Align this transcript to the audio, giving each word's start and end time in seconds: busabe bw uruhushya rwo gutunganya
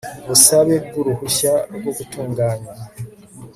busabe 0.27 0.75
bw 0.85 0.93
uruhushya 1.01 1.53
rwo 1.75 1.91
gutunganya 1.97 2.73